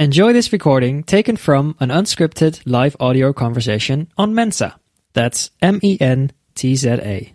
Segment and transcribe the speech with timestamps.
[0.00, 4.76] Enjoy this recording taken from an unscripted live audio conversation on Mentza.
[5.12, 7.34] That's M E N T Z A.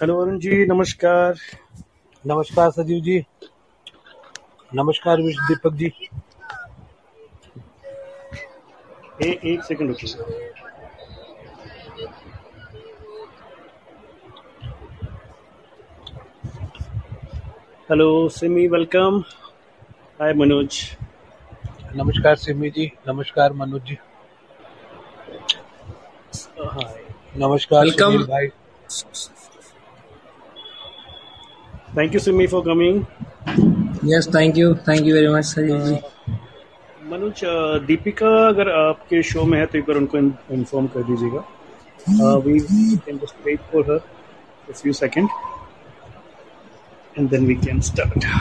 [0.00, 0.66] Hello, Arunji.
[0.66, 1.38] Namaskar.
[2.26, 3.24] Namaskar, Sajivji.
[4.74, 5.78] Namaskar, Vish नमस्कार
[9.20, 10.16] Hey, जी ए,
[17.88, 18.68] Hello, Simmy.
[18.68, 19.24] Welcome.
[20.22, 20.76] हाय मनोज।
[21.96, 23.96] नमस्कार सिमी जी नमस्कार मनोज जी।
[27.42, 27.88] नमस्कार.
[27.88, 28.46] सुनील भाई।
[31.96, 33.02] Thank you Simi for coming
[34.12, 34.68] Yes, thank you.
[34.88, 35.98] Thank you very much, Sajid ji.
[37.12, 37.42] Manoj
[37.86, 40.18] Deepika अगर आपके show में है तो एक बार उनको
[40.58, 41.42] इन्फॉर्म कर दीजिएगा।
[42.46, 42.58] We
[43.08, 44.00] can just wait for her
[44.70, 45.30] a few seconds
[47.16, 48.32] and then we can start.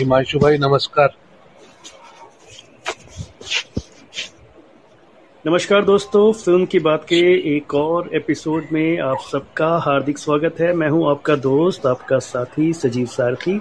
[0.00, 1.08] Himanshu भाई नमस्कार।
[5.46, 7.16] नमस्कार दोस्तों, फ़िल्म की बात के
[7.56, 12.72] एक और एपिसोड में आप सबका हार्दिक स्वागत है। मैं हूँ आपका दोस्त, आपका साथी
[12.72, 13.60] सजीव सारथी।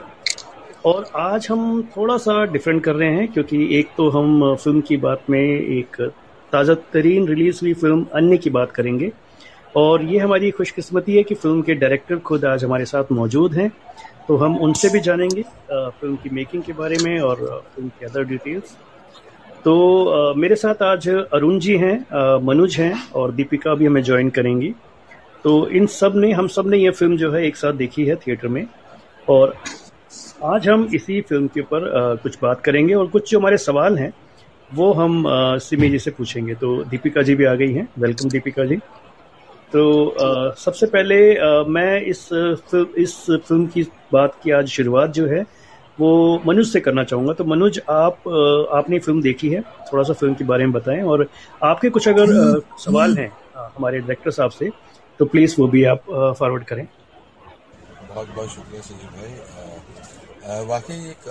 [0.86, 4.98] और आज हम थोड़ा सा डिफरेंट कर रहे हैं, क्योंकि एक तो हम फ़िल्म की
[4.98, 6.02] बात में एक
[6.52, 9.12] ताज़ा तरीन रिलीज़ हुई फ़िल्म अन्य की बात करेंगे।
[9.78, 13.72] और ये हमारी खुशकिस्मती है कि फ़िल्म के डायरेक्टर खुद आज हमारे साथ मौजूद हैं।
[14.30, 15.42] तो हम उनसे भी जानेंगे
[15.72, 17.38] फ़िल्म की मेकिंग के बारे में और
[17.76, 18.76] फ़िल्म की अदर डिटेल्स
[19.64, 24.74] तो मेरे साथ आज अरुण जी हैं मनुज हैं और दीपिका भी हमें ज्वाइन करेंगी.
[25.44, 28.66] तो इन सबने, हम सबने ये फ़िल्म जो है एक साथ देखी है थिएटर में.
[29.28, 29.54] और
[30.46, 34.12] आज हम इसी फ़िल्म के ऊपर कुछ बात करेंगे और कुछ जो हमारे सवाल हैं,
[34.72, 35.24] वो हम
[35.60, 36.56] सिमी जी से पूछेंगे.
[36.56, 37.88] तो दीपिका जी भी आ गई हैं.
[38.00, 38.80] वेलकम दीपिका जी.
[39.74, 43.82] तो अ, सबसे पहले अ, मैं इस फ़िल्म इस फ़िल्म की
[44.14, 45.42] बात की आज शुरुआत जो है
[46.00, 46.10] वो
[46.46, 48.28] मनुज से करना चाहूँगा। तो मनुज आप
[48.78, 49.62] आपने फ़िल्म देखी है
[49.92, 51.28] थोड़ा सा फ़िल्म के बारे में बताएँ और
[51.62, 54.70] आपके कुछ अगर अ, सवाल हैं हमारे डायरेक्टर साहब से
[55.20, 56.04] तो प्लीज़ वो भी आप
[56.40, 56.86] फॉरवर्ड करें।
[58.10, 61.26] बहुत बहुत शुक्रिया संजीव भाई। वाकई एक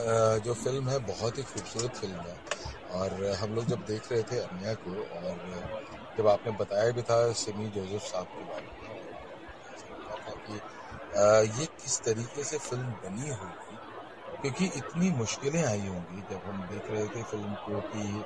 [0.45, 2.37] जो फ़िल्म है बहुत ही खूबसूरत फ़िल्म है।
[2.99, 5.37] और हम लोग जब देख रहे थे अन्या को और
[6.19, 8.97] जब आपने बताया भी था सिमी जोसेफ साहब के बारे में
[10.39, 10.61] कि
[11.53, 13.79] ये किस तरीके से फ़िल्म बनी होगी?
[14.45, 18.25] क्योंकि इतनी मुश्किलें आई होंगी जब हम देख रहे थे फ़िल्म को कि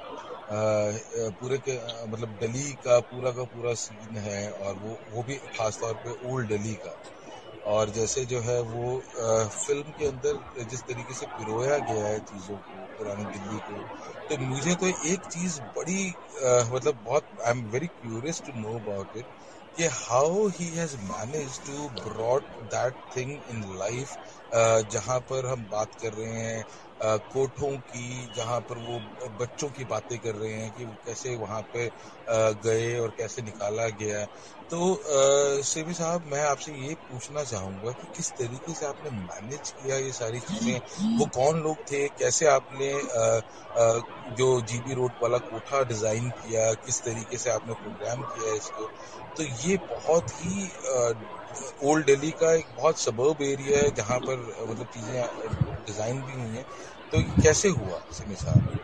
[0.48, 1.76] पूरे के
[2.06, 6.12] मतलब डली का पूरा का पूरा सीन है और वो वो भी खास तौर पे
[6.24, 6.96] ओल्ड डली का।
[7.64, 12.20] और जैसे जो है वो अ, फ़िल्म के अंदर जिस तरीके से पिरोया गया है
[12.22, 13.84] चीज़ों को पुरानी दिल्ली को।
[14.30, 16.02] तो मुझे तो एक चीज़ बड़ी
[16.44, 19.26] आ, मतलब बहुत I am very curious to know about it
[19.76, 24.16] कि how he has manage to broad that thing in life
[24.86, 26.64] जहाँ पर हम बात कर रहे हैं
[27.30, 28.98] कोठों की जहाँ पर वो
[29.36, 31.86] बच्चों की बातें कर रहे हैं कि वो कैसे वहाँ पे
[32.66, 34.24] गए और कैसे निकाला गया
[34.70, 39.96] तो सेवी साहब मैं आपसे ये पूछना चाहूँगा कि किस तरीके से आपने मैनेज किया
[39.98, 40.78] ये सारी चीज़ें?
[41.16, 42.08] वो कौन लोग थे?
[42.10, 42.92] कैसे आपने
[44.36, 46.72] जो जीबी रोड वाला कोठा डिज़ाइन किया?
[46.74, 48.90] किस तरीके से आपने प्रोग्राम किया इसको?
[49.36, 50.70] तो ये बहुत ही
[51.82, 55.16] ओल्ड दिल्ली का एक बहुत सबर्ब एरिया है जहाँ पर मतलब चीज़ें
[55.86, 56.64] डिज़ाइन भी हुई हैं
[57.12, 58.78] तो ये कैसे हुआ सिमी साहब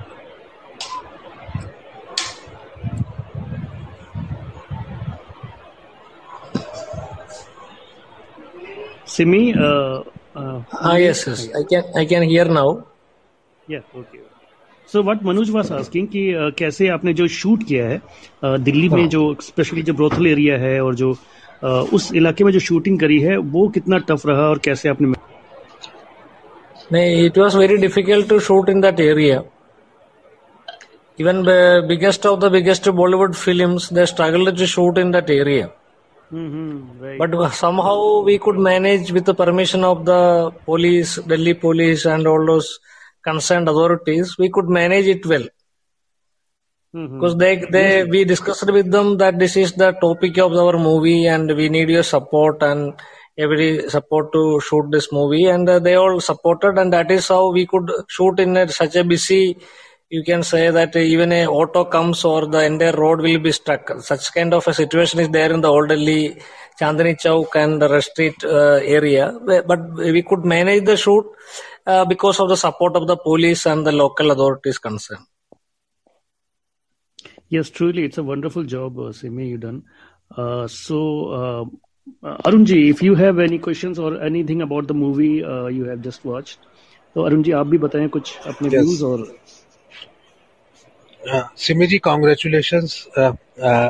[9.09, 10.03] Simi uh,
[10.39, 11.49] Ah, yes, yes.
[11.51, 12.69] I can I can hear now.
[13.69, 14.19] Okay
[14.89, 18.01] so what Manuj was asking कि uh, कैसे आपने जो शूट किया है
[18.45, 22.53] uh, दिल्ली में जो स्पेशली जो ब्रोथल एरिया है और जो uh, उस इलाके में
[22.53, 25.13] जो शूटिंग करी है वो कितना टफ रहा और कैसे आपने
[26.91, 29.45] It was very difficult to shoot in that area.
[31.19, 35.73] Even the biggest of the biggest Bollywood films, they struggled to shoot in that area.
[36.31, 37.01] Hmm.
[37.01, 37.19] right.
[37.19, 42.45] But somehow we could manage with the permission of the police, Delhi police, and all
[42.47, 42.79] those
[43.23, 44.37] concerned authorities.
[44.39, 45.47] We could manage it well.
[46.93, 51.27] because they they we discussed with them that this is the topic of our movie
[51.27, 52.95] and we need your support and
[53.39, 57.51] every support to shoot this movie and uh, they all supported and that is how
[57.53, 59.57] we could shoot in a, such a busy
[60.11, 63.91] you can say that even a auto comes or the entire road will be stuck.
[64.01, 66.41] Such kind of a situation is there in the old delhi
[66.81, 69.39] chandni chowk and the street uh, area.
[69.45, 71.27] But we could manage the shoot
[71.87, 75.27] uh, because of the support of the police and the local authorities concerned.
[77.51, 79.83] Yes, truly, it's a wonderful job, uh, Simmy, you done.
[80.35, 81.71] Uh, so,
[82.23, 85.85] uh, uh, Arunji, if you have any questions or anything about the movie uh, you
[85.85, 86.59] have just watched,
[87.15, 89.37] तो अरुण जी आप भी बताएँ कुछ अपने views और
[91.57, 92.87] Simi ji congratulation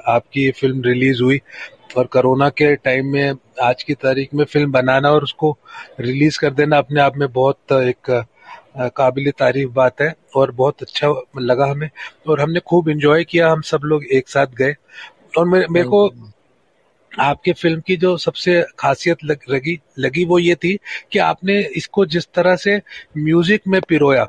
[0.06, 1.41] आपकी film release हुई
[1.97, 3.32] और कोरोना के टाइम में
[3.62, 5.59] आज की तारीख में फ़िल्म बनाना और उसको
[6.00, 8.25] रिलीज़ कर देना अपने आप में बहुत एक
[8.79, 11.91] काबिल तारीफ़ बात है और बहुत अच्छा लगा हमें
[12.29, 14.75] और हमने खूब इंजॉय किया हम सब लोग एक साथ गए।
[15.38, 16.11] और मेरे, मेरे को
[17.20, 20.78] आपके फ़िल्म की जो सबसे खासियत लग, लगी लगी वो ये थी
[21.12, 22.76] कि आपने इसको जिस तरह से
[23.19, 24.26] म्यूज़िक में पिरोया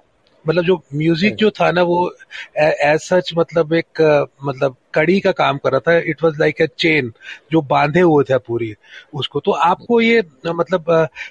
[0.48, 2.16] मतलब जो म्यूज़िक जो। था ना वो
[2.58, 4.02] एज सच मतलब एक
[4.44, 7.12] मतलब कड़ी का काम कर रहा था। It was like a chain
[7.52, 8.74] जो बांधे हुए थे पूरी।
[9.14, 10.86] उसको तो आपको ये मतलब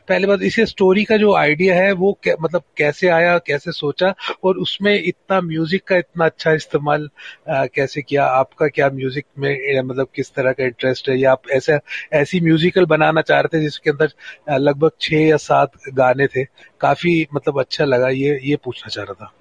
[0.08, 4.14] पहले बात इसे स्टोरी का जो आइडिया है वो कै, मतलब कैसे आया कैसे सोचा
[4.44, 7.08] और उसमें इतना म्यूज़िक का इतना अच्छा इस्तेमाल
[7.49, 8.25] कैसे किया?
[8.26, 11.19] आपका क्या म्यूज़िक में मतलब किस तरह का इंटरेस्ट है?
[11.19, 11.78] या आप ऐसा
[12.14, 16.44] ऐसी म्यूजिकल बनाना चाह रहे थे जिसके अंदर लगभग छह या सात गाने थे?
[16.81, 19.32] काफ़ी मतलब अच्छा लगा ये ये पूछना चाह रहा था।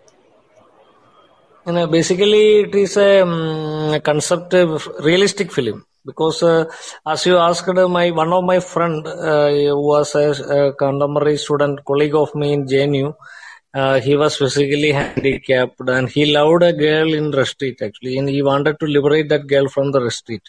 [1.67, 6.63] You know, basically, it is a um, concept of realistic film because, uh,
[7.05, 10.29] as you asked, uh, my one of my friend uh, was a,
[10.59, 13.13] a, contemporary student, colleague of me in JNU.
[13.73, 18.29] Uh, he was physically handicapped and he loved a girl in the Street actually, and
[18.29, 20.43] he wanted to liberate that girl from the Street.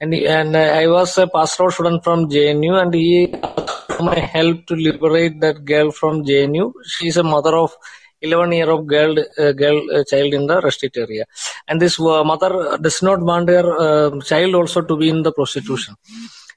[0.00, 4.20] And he, and uh, I was a pastoral student from JNU, and he asked my
[4.20, 6.74] help to liberate that girl from JNU.
[6.84, 7.72] She is a mother of
[8.22, 11.24] 11 year of girl uh, girl uh, child in the restricted area.
[11.68, 15.94] And this uh, mother does not want her child also to be in the prostitution.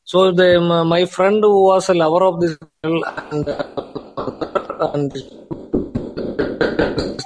[0.06, 3.48] So the, my friend who was a lover of this girl and,
[4.94, 5.12] and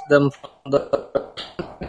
[0.08, 0.80] them from the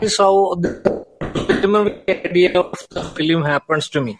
[0.02, 4.20] this is how the idea of the film happens to me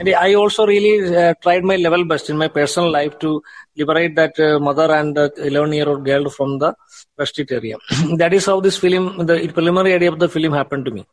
[0.00, 3.42] and I also really uh, tried my level best in my personal life to
[3.76, 6.74] liberate that uh, mother and the 11 year old girl from the
[7.16, 7.76] prostitute
[8.16, 11.06] that is how this film, the preliminary idea of the film happened to me.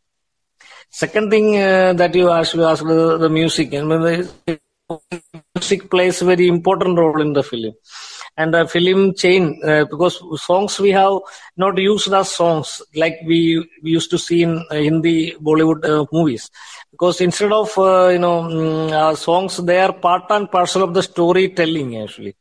[0.90, 4.60] Second thing uh, that you asked, you asked the, the music, and the
[5.54, 7.74] music plays a very important role in the film.
[8.38, 11.20] And the film chain uh, because songs we have
[11.58, 16.06] not used as songs like we, we used to see in uh, Hindi Bollywood uh,
[16.14, 16.50] movies
[16.98, 18.38] because instead of uh, you know
[19.02, 22.34] um, songs they are part and parcel of the storytelling actually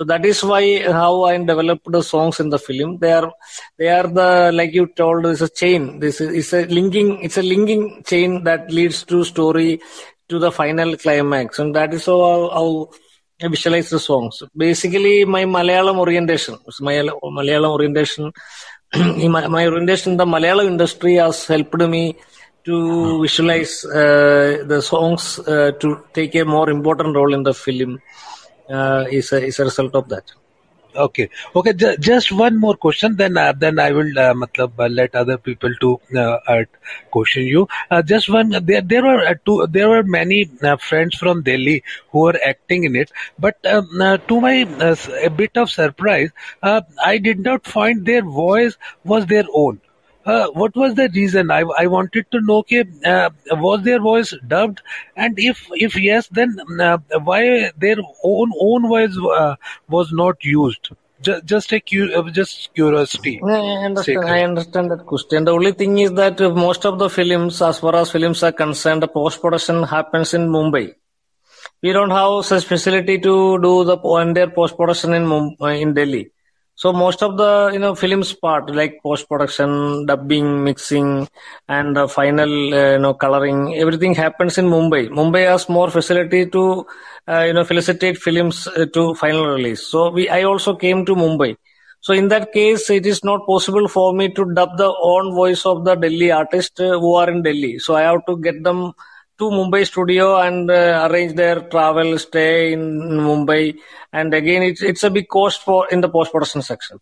[0.00, 0.62] so that is why
[0.98, 2.96] how I developed the songs in the film.
[3.00, 3.30] They are
[3.76, 6.00] they are the like you told it's a chain.
[6.00, 9.78] This is it's a linking it's a linking chain that leads to story
[10.30, 12.88] to the final climax, and that is how, how
[13.42, 14.42] I visualize the songs.
[14.56, 17.02] Basically, my Malayalam orientation, my
[17.36, 18.32] Malayalam orientation,
[19.34, 22.16] my, my orientation in the Malayalam industry has helped me
[22.64, 28.00] to visualize uh, the songs uh, to take a more important role in the film
[28.68, 30.24] uh, is, a, is a result of that.
[30.94, 31.72] Okay, okay.
[31.72, 35.38] J- just one more question, then uh, then I will uh, matlab, uh, let other
[35.38, 36.64] people to uh,
[37.12, 37.68] question you.
[38.04, 38.50] Just one.
[38.50, 39.68] There there were two.
[39.70, 43.88] There were many friends from Delhi who were acting in it, but um,
[44.26, 44.66] to my
[45.22, 46.30] a bit of surprise,
[46.62, 49.80] I did not find their voice was their own.
[50.24, 51.50] Uh, what was the reason?
[51.50, 54.82] I, I wanted to know, ke, uh, was their voice dubbed?
[55.16, 59.56] And if if yes, then uh, why their own own voice uh,
[59.88, 60.90] was not used?
[61.22, 61.80] Just, just a
[62.16, 63.40] uh, just curiosity.
[63.42, 64.24] I understand.
[64.24, 65.44] I understand that question.
[65.44, 69.02] The only thing is that most of the films, as far as films are concerned,
[69.02, 70.94] the post production happens in Mumbai.
[71.82, 76.30] We don't have such facility to do the entire post production in Mumbai, in Delhi.
[76.80, 81.28] So most of the you know films part like post production, dubbing, mixing,
[81.68, 85.02] and the final uh, you know coloring, everything happens in Mumbai.
[85.20, 86.86] Mumbai has more facility to
[87.28, 89.82] uh, you know felicitate films uh, to final release.
[89.94, 91.56] So we I also came to Mumbai.
[92.00, 95.66] So in that case, it is not possible for me to dub the own voice
[95.66, 97.78] of the Delhi artist uh, who are in Delhi.
[97.78, 98.94] So I have to get them
[99.40, 102.82] to Mumbai studio and uh, arrange their travel, stay in
[103.28, 103.74] Mumbai,
[104.12, 106.98] and again it's it's a big cost for in the post production section.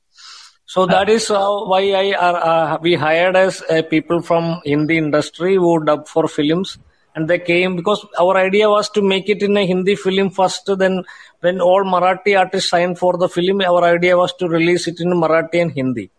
[0.66, 5.56] So that is uh, why I uh, we hired as uh, people from Hindi industry
[5.56, 6.78] who dub for films,
[7.14, 10.70] and they came because our idea was to make it in a Hindi film first.
[10.82, 11.02] Then
[11.40, 15.08] when all Marathi artists signed for the film, our idea was to release it in
[15.24, 16.10] Marathi and Hindi.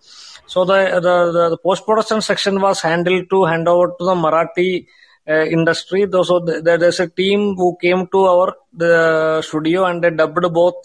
[0.48, 4.16] So the the, the, the post production section was handled to hand over to the
[4.26, 4.88] Marathi
[5.30, 6.08] uh, industry.
[6.12, 10.84] So there's a team who came to our the studio and they dubbed both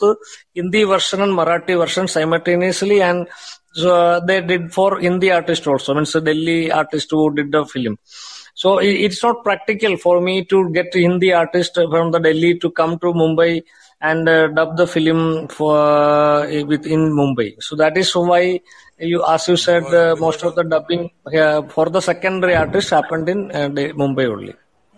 [0.55, 3.27] Hindi version and Marathi version simultaneously, and
[3.73, 5.93] so uh, they did for Hindi artist also.
[5.93, 7.99] I mean, so Delhi artist who did the film.
[8.55, 12.99] So it's not practical for me to get Hindi artist from the Delhi to come
[13.01, 13.63] to Mumbai
[14.11, 17.49] and uh, dub the film for uh, within Mumbai.
[17.61, 18.61] So that is why
[18.99, 23.29] you, as you said, uh, most of the dubbing uh, for the secondary artists happened
[23.29, 23.69] in uh,
[24.03, 24.55] Mumbai only.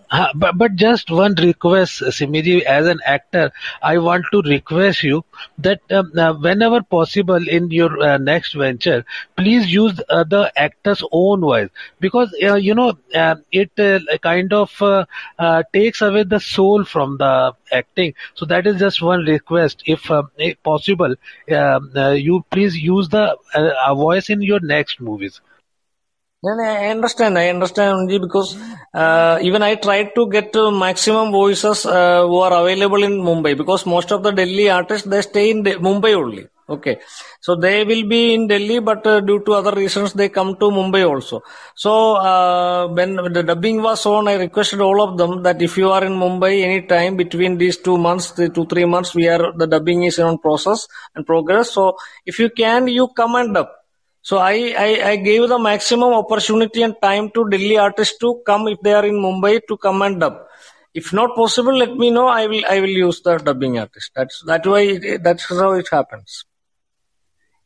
[0.09, 5.25] Uh, but, but just one request, Simmyji, as an actor, I want to request you
[5.57, 9.03] that um, uh, whenever possible in your uh, next venture,
[9.35, 13.69] please use uh, the actor's own voice because uh, you know uh, it
[14.21, 14.69] kind of
[15.73, 18.13] takes away the soul from the acting.
[18.35, 19.83] So that is just one request.
[19.85, 21.15] If, if possible,
[21.51, 23.35] um, you please use the
[23.93, 25.41] voice in your next movies.
[26.45, 27.37] I understand.
[27.37, 28.55] I understand because
[28.93, 33.57] uh, even I tried to get uh, maximum voices uh, who are available in Mumbai
[33.57, 36.47] because most of the Delhi artists they stay in De- Mumbai only.
[36.69, 36.99] Okay,
[37.41, 40.65] so they will be in Delhi, but uh, due to other reasons they come to
[40.65, 41.41] Mumbai also.
[41.75, 45.89] So uh, when the dubbing was on, I requested all of them that if you
[45.89, 49.53] are in Mumbai any time between these two months, the two three months, we are
[49.53, 51.71] the dubbing is on process and progress.
[51.71, 53.69] So if you can, you come and dub
[54.21, 58.67] so I, I, I gave the maximum opportunity and time to Delhi artists to come
[58.67, 60.39] if they are in Mumbai to come and dub.
[60.93, 62.27] If not possible, let me know.
[62.27, 64.11] I will I will use the dubbing artist.
[64.15, 65.17] That's that way.
[65.17, 66.45] That's how it happens.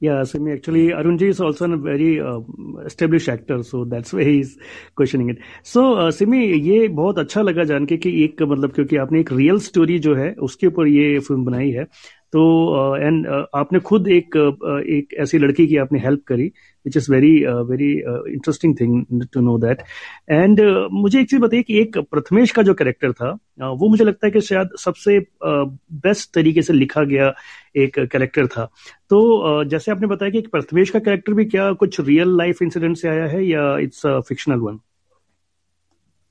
[0.02, 2.40] Yeah, Simi, actually, Arunji is also a very uh,
[2.88, 4.58] established actor, so that's why he's
[4.96, 5.38] questioning it.
[5.62, 9.32] So, uh, Simi, ये बहुत अच्छा लगा जान के कि एक मतलब क्योंकि आपने एक
[9.32, 11.86] रियल स्टोरी जो है उसके ऊपर ये फ़िल्म बनाई है
[12.34, 16.44] तो एंड uh, uh, आपने खुद एक uh, एक ऐसी लड़की की आपने हेल्प करी
[16.86, 17.34] which is very
[17.70, 17.92] very
[18.34, 19.82] interesting thing to know that
[20.30, 20.62] and
[20.92, 23.32] मुझे एक चीज़ बताइए कि एक प्रथमेश का जो कैरेक्टर था
[23.72, 27.34] वो मुझे लगता है कि शायद सबसे बेस्ट तरीके से लिखा गया
[27.76, 28.66] एक कैरेक्टर था
[29.10, 33.10] तो जैसे आपने बताया कि प्रथमेश का कैरेक्टर भी क्या कुछ रियल लाइफ इंसिडेंट से
[33.10, 34.80] आया है या it's fictional one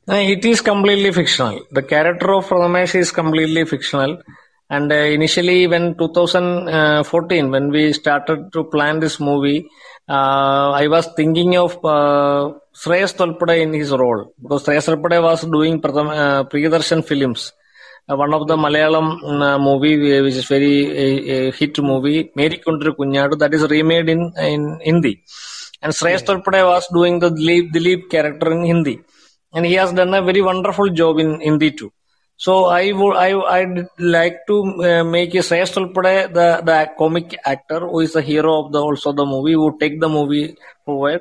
[0.09, 1.61] It is completely fictional.
[1.71, 4.23] The character of Ramesh is completely fictional.
[4.71, 9.69] And uh, initially, when 2014, when we started to plan this movie,
[10.09, 15.43] uh, I was thinking of uh, Shreyas Talpade in his role because Shreyas Talpade was
[15.43, 17.53] doing uh, Priyadarshan films.
[18.09, 19.09] Uh, one of the Malayalam
[19.43, 24.79] uh, movie which is very uh, hit movie, Marykkundoru Kunjaadu, that is remade in in
[24.81, 25.23] Hindi.
[25.83, 29.01] And Shreyas Talpade was doing the Dilip, Dilip character in Hindi.
[29.53, 31.93] And he has done a very wonderful job in Hindi too.
[32.45, 34.57] So I would I I'd like to
[34.91, 38.81] uh, make a Shreyas Talpade the the comic actor who is the hero of the
[38.81, 40.57] also the movie who take the movie
[40.87, 41.21] forward.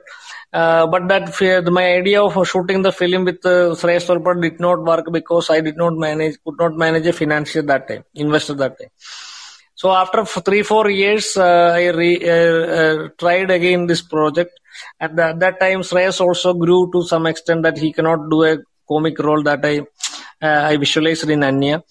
[0.54, 4.08] Uh, but that my idea of shooting the film with uh, Shreyas
[4.42, 8.06] did not work because I did not manage could not manage a financier that time
[8.16, 8.92] investor that time.
[9.76, 14.58] So after three four years, uh, I re, uh, uh, tried again this project.
[15.02, 18.44] At, the, at that time, Shreyas also grew to some extent that he cannot do
[18.46, 18.58] a
[18.88, 19.82] comic role that I
[20.42, 21.84] I visualized in Anya.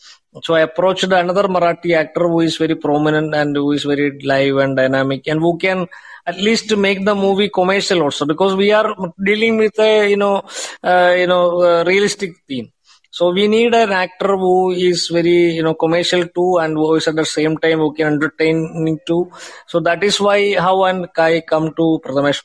[0.43, 4.57] So I approached another Marathi actor who is very prominent and who is very live
[4.59, 5.87] and dynamic and who can
[6.26, 10.43] at least make the movie commercial also because we are dealing with a you know
[10.83, 12.71] uh, you know uh, realistic theme.
[13.11, 17.09] So we need an actor who is very you know commercial too and who is
[17.09, 19.33] at the same time who can entertain too.
[19.67, 22.43] So that is why how and Kai come to Prathamesh.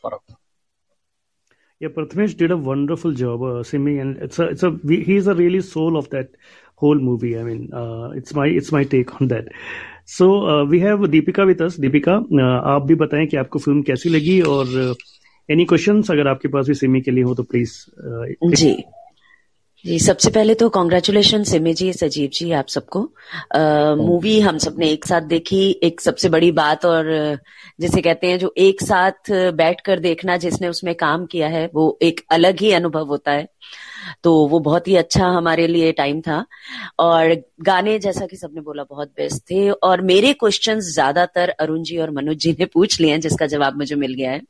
[1.83, 4.69] Yeah, Prathamesh did a wonderful job uh, singing, and it's a it's a
[5.07, 6.29] he's a really soul of that
[6.75, 7.37] whole movie.
[7.37, 9.49] I mean, uh, it's my it's my take on that.
[10.13, 10.27] So
[10.69, 12.13] we have Deepika with us Deepika
[12.71, 14.73] आप भी बताएँ कि आपको film कैसी लगी और
[15.51, 18.73] any uh, questions अगर आपके पास भी सिमी के लिए हो तो प्लीज़ uh, जी
[19.85, 22.99] जी, सबसे पहले तो कॉन्ग्रेचुलेशन सिमी जी सजीव जी, आप सबको।
[23.97, 27.37] मूवी हम सबने एक साथ देखी, एक सबसे बड़ी बात और,
[27.79, 32.21] जिसे कहते हैं जो एक साथ बैठकर देखना जिसने उसमें काम किया है, वो एक
[32.31, 33.47] अलग ही अनुभव होता है।
[34.23, 36.43] तो वो बहुत ही अच्छा हमारे लिए टाइम था।
[36.99, 41.97] और गाने जैसा कि सबने बोला, बहुत बेस्ट थे। और मेरे क्वेश्चन ज़्यादातर अरुण जी
[41.97, 44.41] और मनोज जी ने पूछ लिए हैं, जिसका जवाब मुझे मिल गया है।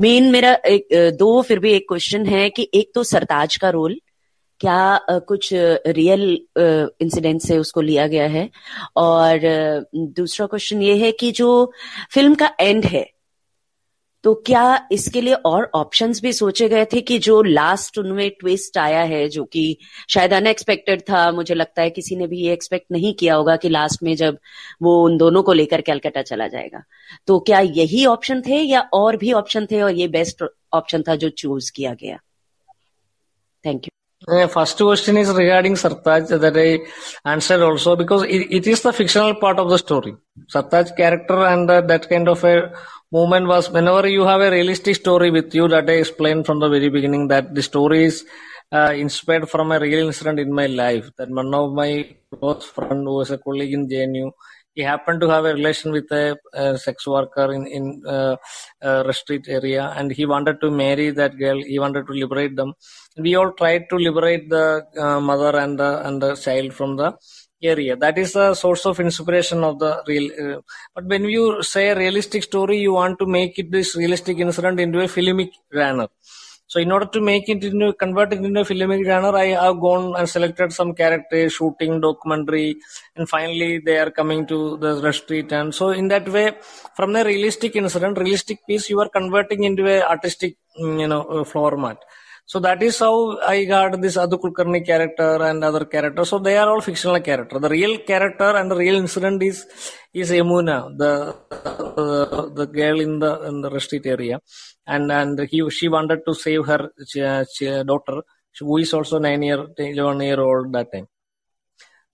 [0.00, 4.00] मेन मेरा एक, दो फिर भी एक क्वेश्चन है कि एक तो सरताज का रोल
[4.60, 6.22] क्या कुछ रियल
[7.02, 8.48] इंसिडेंट से उसको लिया गया है?
[8.96, 9.40] और
[9.96, 11.70] दूसरा क्वेश्चन ये है कि जो
[12.12, 13.06] फ़िल्म का एंड है
[14.24, 18.78] तो क्या इसके लिए और ऑप्शंस भी सोचे गए थे कि जो लास्ट उनमें ट्विस्ट
[18.78, 19.76] आया है, जो कि
[20.10, 23.68] शायद अनएक्सपेक्टेड था, मुझे लगता है किसी ने भी ये एक्सपेक्ट नहीं किया होगा कि
[23.68, 24.38] लास्ट में जब
[24.82, 26.82] वो उन दोनों को लेकर कैलकाटा चला जाएगा।
[27.26, 31.14] तो क्या यही ऑप्शन थे या और भी ऑप्शन थे और ये बेस्ट ऑप्शन था
[31.16, 32.18] जो चूज़ किया गया?
[33.64, 36.80] Thank you First question is regarding Sartaj that I
[37.30, 40.16] answered also because it, it is the fictional part of the story.
[40.52, 42.72] Sartaj character and uh, that kind of a
[43.12, 46.68] movement was whenever you have a realistic story with you that I explained from the
[46.68, 48.24] very beginning that the story is
[48.72, 51.08] uh, inspired from a real incident in my life.
[51.16, 54.32] That one of my close friend who was a colleague in JNU,
[54.78, 56.24] he happened to have a relation with a,
[56.64, 57.84] a sex worker in in
[58.16, 58.36] uh,
[58.88, 59.12] uh,
[59.58, 61.60] area, and he wanted to marry that girl.
[61.72, 62.70] He wanted to liberate them.
[63.26, 64.66] We all tried to liberate the
[65.06, 67.08] uh, mother and the and the child from the
[67.72, 67.96] area.
[68.04, 70.26] That is the source of inspiration of the real.
[70.44, 70.60] Uh,
[70.94, 74.78] but when you say a realistic story, you want to make it this realistic incident
[74.86, 76.08] into a filmic genre.
[76.68, 79.80] So in order to make it into convert it into a filmic genre, I have
[79.80, 82.76] gone and selected some characters, shooting, documentary,
[83.16, 85.50] and finally they are coming to the street.
[85.52, 86.52] And so in that way,
[86.94, 91.22] from the realistic incident, realistic piece, you are converting into a artistic, mm, you know,
[91.22, 91.98] uh, format.
[92.52, 96.30] So that is how I got this Atul Kulkarni character and other characters.
[96.30, 97.58] So they are all fictional character.
[97.58, 99.66] The real character and the real incident is
[100.14, 101.12] is Yamuna, the
[102.58, 104.40] the girl in the in the street area,
[104.86, 106.90] and and he she wanted to save her
[107.84, 108.22] daughter,
[108.58, 111.06] who is also nine year eleven year old that time.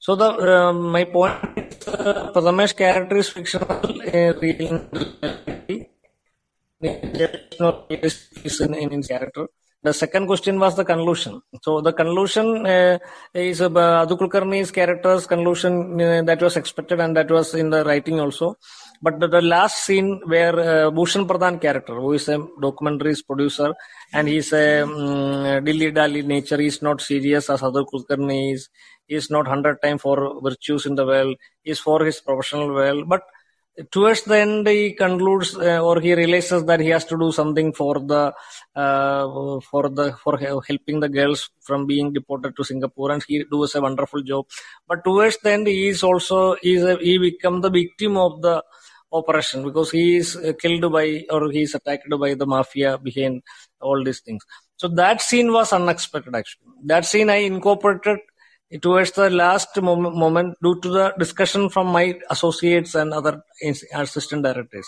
[0.01, 1.39] So the uh, my point
[1.87, 4.81] uh, Prathamesh character is fictional, uh, real
[6.83, 9.47] in, in his character.
[9.85, 11.43] The second question was the conclusion.
[11.63, 12.99] So the conclusion uh,
[13.35, 17.85] is uh, Atul Kulkarni's character's conclusion uh, that was expected and that was in the
[17.85, 18.57] writing also.
[19.03, 23.75] But the, the last scene where uh, Bhushan Pradhan character, who is a documentary's producer,
[24.15, 28.71] and he's a um, dilly dally nature, he's not serious as Atul Kulkarni is.
[29.07, 31.35] He's not hundred time for virtues in the well.
[31.63, 33.05] He's for his professional well.
[33.05, 33.21] But
[33.91, 37.73] towards the end he concludes uh, or he realizes that he has to do something
[37.73, 38.33] for the
[38.77, 43.75] uh, for the for helping the girls from being deported to singapore and he does
[43.75, 44.47] a wonderful job.
[44.87, 48.43] But towards the end he is also he, is a, he become the victim of
[48.43, 48.63] the
[49.13, 53.43] operation because he is uh, killed by or he is attacked by the mafia behind
[53.81, 54.45] all these things.
[54.77, 56.67] So that scene was unexpected actually.
[56.85, 58.19] That scene i incorporated
[58.83, 63.43] towards the last moment, due to the discussion from my associates and other
[63.95, 64.87] assistant directors.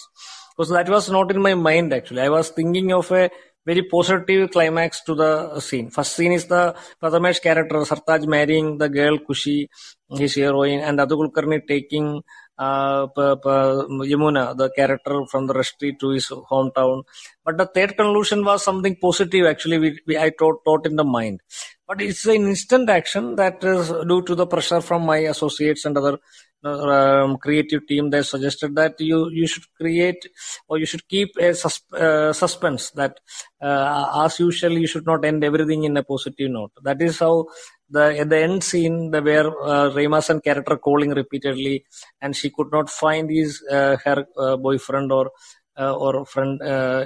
[0.57, 2.23] Because that was not in my mind actually.
[2.23, 3.31] I was thinking of a
[3.67, 5.91] very positive climax to the scene.
[5.91, 9.69] First scene is the Prathamesh character sartaj marrying the girl kushi
[10.09, 10.81] his heroine.
[10.81, 11.31] And Atul
[11.67, 12.23] taking
[12.59, 17.03] uh, Yamuna, the character from the street to his hometown.
[17.45, 21.05] But the third conclusion was something positive actually we, we I thought, thought in the
[21.05, 21.41] mind.
[21.89, 25.97] But it's an instant action that is due to the pressure from my associates and
[25.97, 26.19] other
[26.65, 28.11] um, creative team.
[28.11, 30.27] They suggested that you you should create
[30.69, 33.21] or you should keep a uh, suspense that
[33.61, 36.73] uh, as usual you should not end everything in a positive note.
[36.83, 37.47] That is how
[37.89, 41.85] the at the end scene the where uh, Rema's character calling repeatedly
[42.21, 45.31] and she could not find his uh, her uh, boyfriend or
[45.79, 47.05] uh, or friend uh,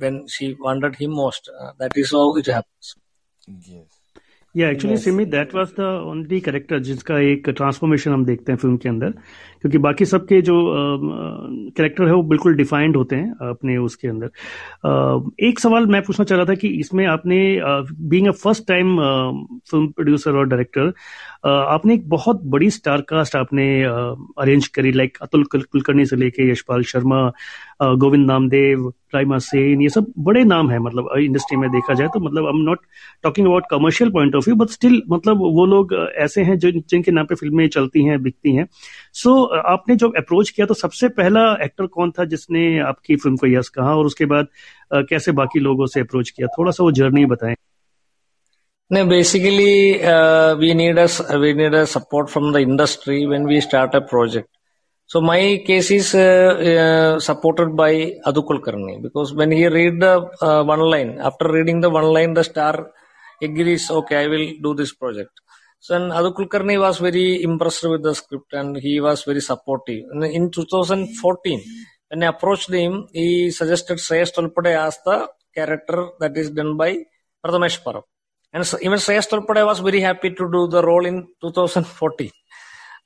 [0.00, 1.48] when she wanted him most.
[1.78, 2.96] that is how it happens.
[4.56, 8.76] या actually Simi that was the only character जिसका एक transformation हम देखते हैं film
[8.76, 9.10] के अंदर
[9.60, 10.54] क्योंकि बाकी सबके जो
[11.76, 14.26] कैरेक्टर uh, है वो बिल्कुल डिफाइंड होते हैं अपने उसके अंदर।
[14.86, 17.60] Uh, एक सवाल मैं पूछना चाह रहा था कि इसमें आपने
[18.02, 18.96] being a first time
[19.70, 20.92] film producer और डायरेक्टर
[21.46, 23.82] आपने एक बहुत बड़ी स्टार कास्ट आपने
[24.38, 27.32] अरेंज करी लाइक अतुल कुलकर्णी से लेके यशपाल शर्मा
[27.82, 32.20] गोविंद नामदेव राइमा सेन ये सब बड़े नाम है मतलब इंडस्ट्री में देखा जाए तो
[32.20, 32.78] मतलब I am not
[33.22, 37.12] talking about commercial point of view but still मतलब वो लोग ऐसे हैं जो जिनके
[37.12, 38.66] नाम पे फ़िल्में चलती हैं बिकती हैं।
[39.12, 43.36] सो so, आपने जब अप्रोच किया तो सबसे पहला एक्टर कौन था जिसने आपकी फ़िल्म
[43.36, 44.46] को यस कहा और उसके बाद
[44.94, 46.48] कैसे बाकी लोगों से अप्रोच किया?
[46.58, 47.54] थोड़ा सा वो जर्नी बताएँ।
[48.90, 51.06] No, basically, uh, we need a
[51.42, 54.48] we need a support from the industry when we start a project.
[55.12, 60.14] So my case is uh, uh, supported by Atul Kulkarni because when he read the
[60.40, 62.90] uh, one line, after reading the one line, the star
[63.42, 65.32] agrees, okay, I will do this project.
[65.80, 70.06] So Atul Kulkarni was very impressed with the script and he was very supportive.
[70.38, 71.60] In 2014,
[72.08, 77.04] when I approached him, he suggested Shreyas Talpade as the character that is done by
[77.44, 78.04] Prathamesh Parab.
[78.50, 82.30] And so even Shreyas Talpade was very happy to do the role in 2014.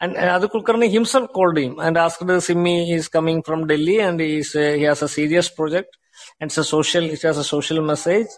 [0.00, 4.54] And Atul Kulkarni himself called him and asked Simmy is coming from Delhi and he's,
[4.54, 5.96] uh, he has a serious project
[6.40, 8.28] and it's a social, it has a social message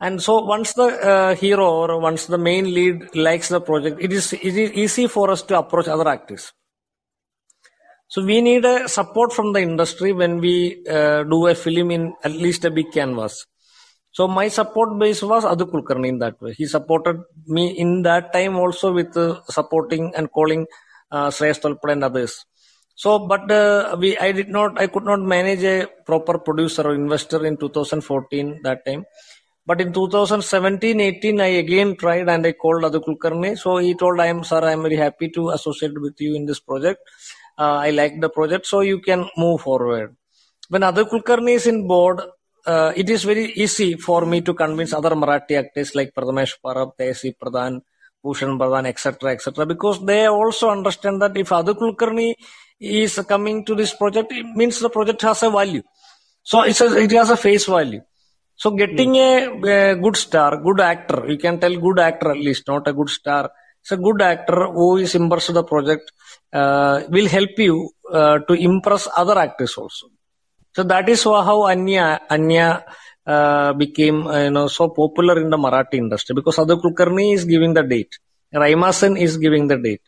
[0.00, 4.12] and so once the uh, hero or once the main lead likes the project, it
[4.12, 6.52] is, it is easy for us to approach other actors.
[8.08, 12.14] So we need a support from the industry when we uh, do a film in
[12.22, 13.46] at least a big canvas.
[14.10, 16.52] So my support base was Atul Kulkarni in that way.
[16.52, 20.66] He supported me in that time also with uh, supporting and calling
[21.10, 22.44] uh, Shreyas Talpade others.
[22.96, 26.94] So, but uh, we, I did not, I could not manage a proper producer or
[26.94, 29.04] investor in 2014 that time.
[29.66, 33.58] But in 2017, 18, I again tried and I called Atul Kulkarni.
[33.58, 36.44] So he told, I am, sir, I am very happy to associate with you in
[36.46, 37.00] this project.
[37.58, 40.14] Uh, I like the project, so you can move forward.
[40.68, 42.20] When Atul Kulkarni is in board,
[42.66, 46.92] uh, it is very easy for me to convince other Marathi actors like Prathamesh Parab,
[46.98, 47.80] Tesi Pradhan,
[48.24, 52.34] Bhushan Pradhan, etc., etc., because they also understand that if Atul Kulkarni
[52.80, 55.82] is coming to this project, it means the project has a value.
[56.42, 58.00] So it's a, it has a face value.
[58.56, 59.64] So getting hmm.
[59.64, 62.92] a, a, good star, good actor, you can tell good actor at least, not a
[62.92, 63.50] good star.
[63.82, 66.10] It's a good actor who is impressed with the project
[66.52, 70.06] uh, will help you uh, to impress other actors also.
[70.74, 72.84] So that is how Anya Anya
[73.26, 77.44] uh, became uh, you know so popular in the Marathi industry because Atul Kulkarni is
[77.44, 78.18] giving the date,
[78.52, 80.02] Raima Sen is giving the date.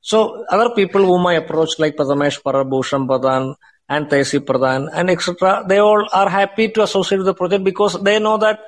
[0.00, 3.54] So other people whom I approached like Prathamesh Parab Bhushan Pradhan,
[3.90, 5.64] and Tesi Pradhan and etc.
[5.66, 8.60] They all are happy to associate with the project because they know that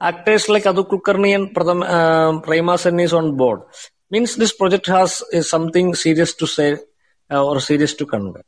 [0.00, 3.60] actors like Atul Kulkarni and Pradham, uh, Prema is on board.
[4.10, 6.78] Means this project has something serious to say
[7.30, 8.40] uh, or serious to convey.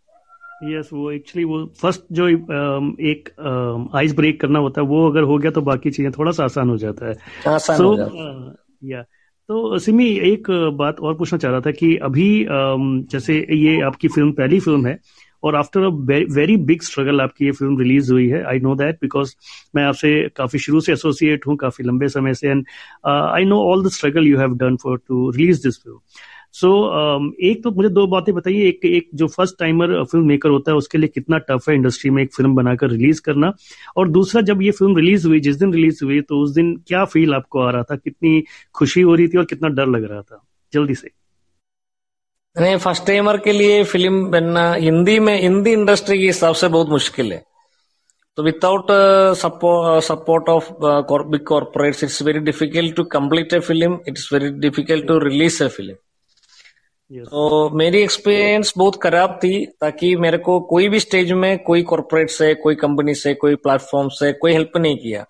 [0.64, 3.28] Yes yes, वो actually वो first जो um, एक
[3.94, 6.44] ice um, break करना होता है वो अगर हो गया तो बाकी चीज़ें थोड़ा सा
[6.44, 9.06] आसान हो जाता है। आसान so, हो जाता है। या uh,
[9.48, 14.08] तो सिमी एक बात और पूछना चाह रहा था कि अभी um, जैसे ये आपकी
[14.08, 14.98] फ़िल्म पहली फ़िल्म है
[15.42, 15.88] और after a
[16.34, 19.34] very big struggle आपकी ये फ़िल्म रिलीज़ हुई है आई नो दैट बिकॉज़
[19.74, 22.64] मैं आपसे काफ़ी शुरू से एसोसिएट हूँ काफ़ी लंबे समय से and
[23.06, 25.98] I know all the struggle you have done for to release this film
[26.54, 30.48] so so, एक तो मुझे दो बातें बताइए। एक एक जो फ़र्स्ट टाइमर फ़िल्म मेकर
[30.50, 33.52] होता है उसके लिए कितना टफ है इंडस्ट्री में एक फ़िल्म बनाकर रिलीज़ करना?
[33.96, 37.04] और दूसरा जब ये फ़िल्म रिलीज़ हुई जिस दिन रिलीज़ हुई तो उस दिन क्या
[37.04, 37.96] फील आपको आ रहा था?
[37.96, 38.42] कितनी
[38.74, 40.42] खुशी हो रही थी और कितना डर लग रहा था?
[40.72, 41.10] जल्दी से।
[42.56, 46.88] नहीं फ़र्स्ट टाइमर के लिए फ़िल्म बनना हिंदी में हिंदी इंडस्ट्री के हिसाब से बहुत
[46.88, 47.42] मुश्किल है।
[48.38, 48.86] तो without
[49.38, 55.18] support of big corporates it's very difficult to complete a film it's very difficult to
[55.20, 55.94] release a film
[57.12, 62.30] तो मेरी एक्सपीरियंस बहुत खराब थी ताकि मेरे को कोई भी स्टेज में कोई कॉर्पोरेट
[62.30, 65.24] से कोई कंपनी से कोई प्लेटफॉर्म से कोई हेल्प नहीं किया।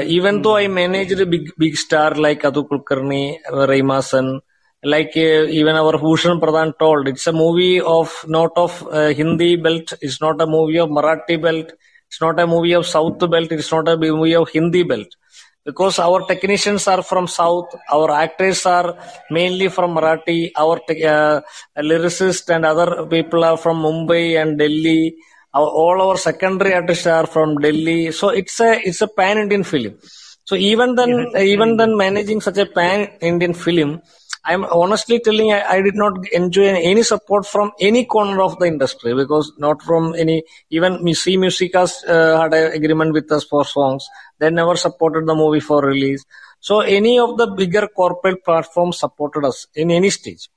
[0.00, 4.40] इवन तो I manage big big star like Atul Kulkarni Rahima sun
[4.84, 5.16] like
[5.52, 10.42] even our Bhushan Pradhan told it's a movie of not of Hindi belt it's not
[10.42, 13.94] a movie of Marathi belt it's not a movie of south belt it's not a
[13.96, 15.14] movie of Hindi belt
[15.64, 18.96] Because our technicians are from South, our actors are
[19.30, 21.40] mainly from Marathi, our te- uh,
[21.76, 25.16] lyricists and other people are from Mumbai and Delhi.
[25.52, 28.10] Our, all our secondary artists are from Delhi.
[28.12, 29.98] So it's a it's a pan Indian film.
[30.44, 34.02] So even then, yeah, even then, managing such a pan Indian film,
[34.44, 38.66] I'm honestly telling I, I, did not enjoy any support from any corner of the
[38.66, 43.64] industry because not from any even C Musicas uh, had an agreement with us for
[43.64, 44.08] songs.
[44.38, 46.24] They never supported the movie for release.
[46.60, 50.48] So any of the bigger corporate platforms supported us in any stage.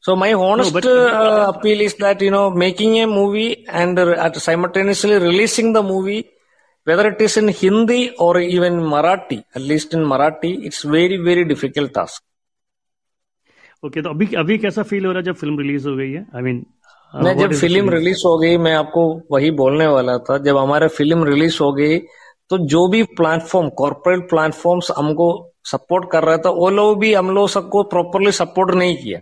[0.00, 3.98] So my honest no, but, uh, appeal is that you know making a movie and
[3.98, 6.28] uh, simultaneously releasing the movie
[6.84, 11.44] whether it is in Hindi or even Marathi, at least in Marathi, it's very, very
[11.44, 12.22] difficult task.
[13.82, 16.26] Okay तो अभी अभी कैसा feel हो रहा है जब film release हो गई है?
[16.36, 16.64] आई मीन
[17.14, 21.24] मैं जब फ़िल्म रिलीज़ हो गई मैं आपको वही बोलने वाला था जब हमारा फ़िल्म
[21.24, 21.98] रिलीज़ हो गई
[22.50, 25.28] तो जो भी प्लेटफॉर्म कॉर्पोरेट प्लेटफॉर्म्स हमको
[25.64, 29.20] सपोर्ट कर रहा था वो लोग भी हम लोग सबको प्रॉपरली सपोर्ट नहीं किया।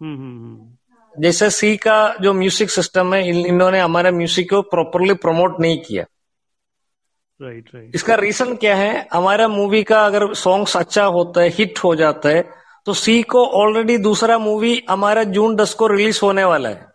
[0.00, 4.62] हम्म, हम्म, हम्म। जैसे सी का जो म्यूज़िक सिस्टम है इन, इन्होंने हमारे म्यूज़िक को
[4.62, 6.04] प्रॉपरली प्रमोट नहीं किया।
[7.40, 9.08] राइट राइट इसका रीजन क्या है?
[9.12, 13.46] हमारा मूवी का अगर सॉन्ग्स अच्छा होता है हिट हो जाता है तो सी को
[13.46, 16.86] ऑलरेडी दूसरा मूवी हमारा जून दस को रिलीज़ होने वाला है।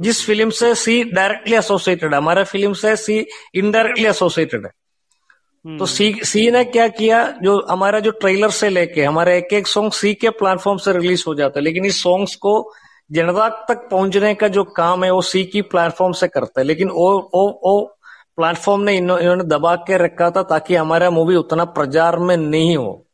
[0.00, 5.70] जिस फ़िल्म से सी डायरेक्टली एसोसिएटेड है हमारा फ़िल्म से सी इनडायरेक्टली एसोसिएटेड है। तो
[5.70, 9.66] हम्म। सी सी ने क्या किया जो हमारा जो ट्रेलर से लेके हमारे एक एक
[9.66, 12.72] सॉन्ग सी के प्लेटफॉर्म से रिलीज़ हो जाता है लेकिन इस सॉन्ग्स को
[13.12, 16.88] जनता तक पहुँचने का जो काम है वो सी की प्लेटफॉर्म से करता है। लेकिन
[16.88, 17.98] वो वो वो
[18.36, 23.05] प्लेटफॉर्म ने इन्होंने दबा के रखा था ताकि हमारा मूवी उतना प्रचार में नहीं हो।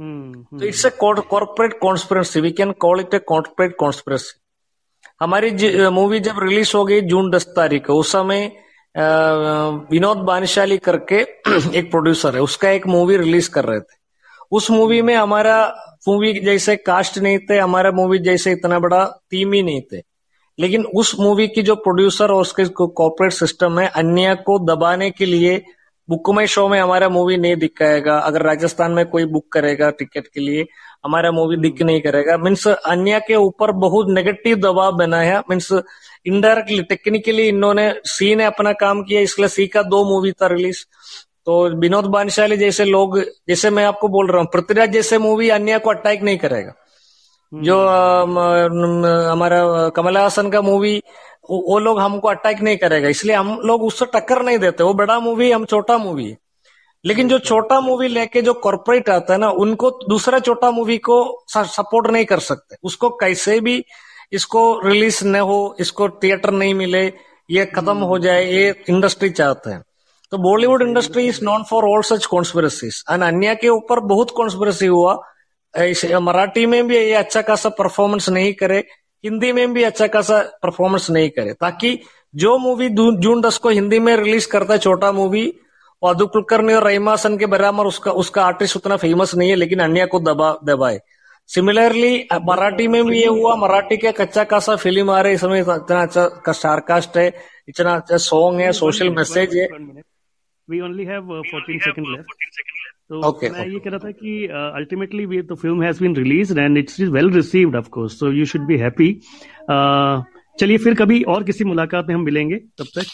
[0.00, 4.40] तो it's a corporate conspiracy we can call it a corporate conspiracy
[5.20, 5.50] हमारी
[5.88, 8.52] मूवी जब रिलीज़ हो गई जून दस तारीख को उस समय
[9.90, 11.16] विनोद बानिशाली करके
[11.74, 13.96] एक प्रोड्यूसर है उसका एक मूवी रिलीज़ कर रहे थे।
[14.50, 15.74] उस मूवी में हमारा
[16.08, 20.02] मूवी जैसे कास्ट नहीं थे हमारा मूवी जैसे इतना बड़ा टीम ही नहीं थे।
[20.58, 25.24] लेकिन उस मूवी की जो प्रोड्यूसर और उसके कॉर्पोरेट सिस्टम है अन्य को दबाने के
[25.24, 25.64] लिए
[26.08, 30.26] बुक माई शो में हमारा मूवी नहीं दिखाएगा। अगर राजस्थान में कोई बुक करेगा टिकट
[30.26, 30.66] के लिए
[31.04, 35.72] हमारा मूवी दिख नहीं करेगा। मीन्स अन्य के ऊपर बहुत नेगेटिव दबाव बना है। मीन्स
[36.26, 40.84] इनडायरेक्टली टेक्निकली इन्होंने सी ने अपना काम किया इसलिए सी का दो मूवी था रिलीज़
[41.46, 43.18] तो विनोद बानशाली जैसे लोग
[43.48, 46.72] जैसे मैं आपको बोल रहा हूँ पृथ्वीराज जैसे मूवी अन्य को अटैक नहीं करेगा।
[47.52, 47.76] जो
[49.30, 50.96] हमारा कमल हासन का मूवी
[51.50, 55.18] वो लोग हमको अटैक नहीं करेगा इसलिए हम लोग उससे टक्कर नहीं देते वो बड़ा
[55.20, 56.36] मूवी हम छोटा मूवी है
[57.04, 61.16] लेकिन जो छोटा मूवी लेके जो कॉर्पोरेट आता है ना उनको दूसरा छोटा मूवी को
[61.48, 63.82] सपोर्ट नहीं कर सकते। उसको कैसे भी
[64.32, 67.04] इसको रिलीज़ न हो इसको थिएटर नहीं मिले
[67.48, 69.82] ये खत्म हो जाए ये इंडस्ट्री चाहते हैं।
[70.32, 74.86] तो Bollywood industry is known for all such conspiracies and अन्य के ऊपर बहुत कॉन्स्पिरसी
[74.86, 75.14] हुआ
[76.20, 78.78] मराठी में भी ये अच्छा खासा परफॉर्मेंस नहीं करे
[79.24, 81.98] हिंदी में भी अच्छा खासा परफॉर्मेंस नहीं करे ताकि
[82.34, 85.46] जो मूवी जून दस को हिंदी में रिलीज़ करता है छोटा मूवी
[86.02, 90.06] अदु कुलकर्णी और रहीमासन के बराबर उसका उसका आर्टिस्ट उतना फ़ेमस नहीं है लेकिन अन्य
[90.06, 91.00] को दबा दबाए।
[91.46, 96.02] सिमिलरली मराठी में भी ये हुआ मराठी के कच्चा खासा फ़िल्म आ रहे इसमें इतना
[96.02, 97.26] अच्छा स्टारकास्ट है
[97.68, 99.66] इतना अच्छा सॉन्ग है सोशल मैसेज है।
[100.68, 103.72] We only have 14 second left तो okay, मैं okay.
[103.72, 104.46] ये कह रहा था कि
[104.78, 108.32] ultimately we the film has been release and it's is well received of course so
[108.32, 109.12] you should be happy
[110.60, 113.06] चलिए फिर कभी और किसी मुलाकात में हम मिलेंगे तब तक।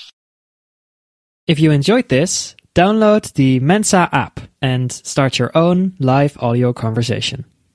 [1.48, 2.36] If you enjoy this
[2.76, 7.44] download the Mensa app and start your own live audio conversation